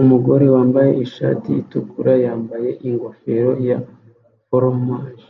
[0.00, 3.78] Umugore wambaye ishati itukura yambaye ingofero ya
[4.46, 5.28] foromaje